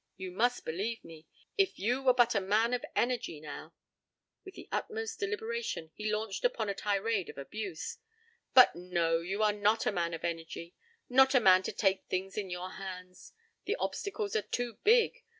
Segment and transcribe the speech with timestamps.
[0.17, 1.27] You must believe me.
[1.59, 3.75] If you were but a man of energy, now—"
[4.43, 7.99] With the utmost deliberation he launched upon a tirade of abuse.
[8.55, 10.73] "But, no, you are not a man of energy,
[11.07, 13.33] not a man to take things in your hands.
[13.65, 15.23] The obstacles are too big.